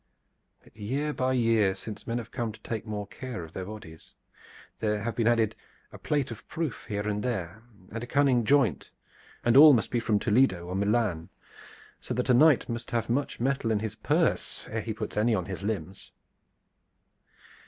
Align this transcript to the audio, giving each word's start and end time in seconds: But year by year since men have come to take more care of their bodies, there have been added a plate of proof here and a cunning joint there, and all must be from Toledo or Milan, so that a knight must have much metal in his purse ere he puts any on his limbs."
But 0.63 0.75
year 0.75 1.13
by 1.13 1.33
year 1.33 1.75
since 1.75 2.07
men 2.07 2.17
have 2.17 2.31
come 2.31 2.51
to 2.51 2.59
take 2.61 2.87
more 2.87 3.05
care 3.05 3.43
of 3.43 3.53
their 3.53 3.65
bodies, 3.67 4.15
there 4.79 5.03
have 5.03 5.15
been 5.15 5.27
added 5.27 5.55
a 5.91 5.99
plate 5.99 6.31
of 6.31 6.47
proof 6.47 6.85
here 6.89 7.07
and 7.07 7.23
a 7.23 7.61
cunning 8.09 8.43
joint 8.43 8.79
there, 8.91 9.41
and 9.43 9.55
all 9.55 9.73
must 9.73 9.91
be 9.91 9.99
from 9.99 10.17
Toledo 10.17 10.65
or 10.65 10.73
Milan, 10.75 11.29
so 11.99 12.15
that 12.15 12.31
a 12.31 12.33
knight 12.33 12.67
must 12.67 12.89
have 12.89 13.11
much 13.11 13.39
metal 13.39 13.69
in 13.69 13.77
his 13.77 13.93
purse 13.93 14.65
ere 14.71 14.81
he 14.81 14.91
puts 14.91 15.17
any 15.17 15.35
on 15.35 15.45
his 15.45 15.61
limbs." 15.61 16.11